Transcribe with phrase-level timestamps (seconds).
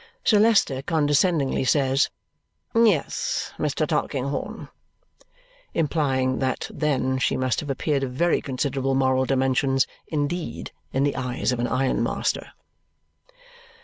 [0.23, 2.09] Sir Leicester condescendingly says,
[2.73, 3.85] "Yes, Mr.
[3.85, 4.67] Tulkinghorn,"
[5.75, 11.15] implying that then she must have appeared of very considerable moral dimensions indeed in the
[11.15, 12.47] eyes of an iron master.